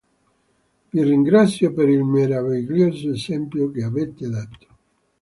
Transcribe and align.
Vi 0.93 1.03
ringrazio 1.03 1.71
per 1.73 1.87
il 1.87 2.03
meraviglioso 2.03 3.11
esempio 3.11 3.69
che 3.69 3.83
avete 3.83 4.27
dato. 4.27 4.67